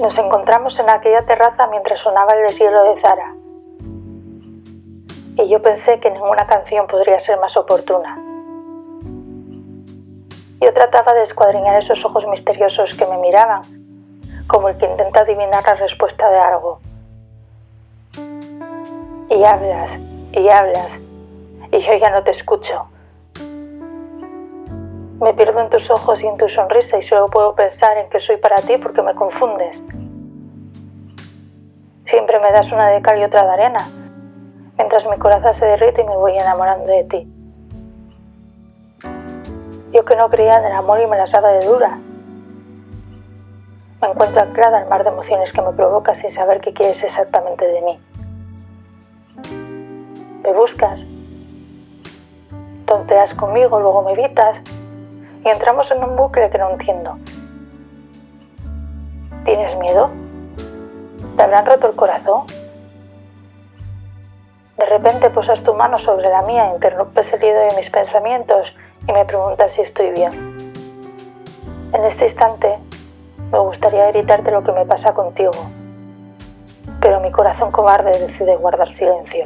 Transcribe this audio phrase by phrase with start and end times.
[0.00, 3.34] Nos encontramos en aquella terraza mientras sonaba el deshielo de Zara.
[5.36, 8.16] Y yo pensé que ninguna canción podría ser más oportuna.
[10.58, 13.60] Yo trataba de escuadriñar esos ojos misteriosos que me miraban,
[14.46, 16.80] como el que intenta adivinar la respuesta de algo.
[19.28, 20.00] Y hablas,
[20.32, 20.90] y hablas,
[21.72, 22.86] y yo ya no te escucho.
[25.20, 28.20] Me pierdo en tus ojos y en tu sonrisa y solo puedo pensar en que
[28.20, 29.78] soy para ti porque me confundes.
[32.06, 33.86] Siempre me das una de cal y otra de arena,
[34.78, 37.32] mientras mi corazón se derrite y me voy enamorando de ti.
[39.92, 41.98] Yo que no creía en el amor y me las daba de dura.
[44.00, 47.66] Me encuentro anclada al mar de emociones que me provoca sin saber qué quieres exactamente
[47.66, 48.00] de mí.
[50.42, 50.98] Me buscas,
[52.86, 54.56] tonteas conmigo, luego me evitas
[55.44, 57.18] y entramos en un bucle que no entiendo.
[59.44, 60.10] ¿Tienes miedo?
[61.36, 62.44] ¿Te habrán roto el corazón?
[64.76, 68.66] De repente posas tu mano sobre la mía, interrumpes el hilo de mis pensamientos
[69.06, 70.32] y me preguntas si estoy bien.
[71.92, 72.78] En este instante
[73.50, 75.52] me gustaría gritarte lo que me pasa contigo,
[77.00, 79.44] pero mi corazón cobarde decide guardar silencio.